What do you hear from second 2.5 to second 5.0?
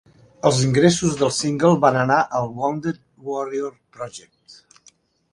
Wounded Warrior Project.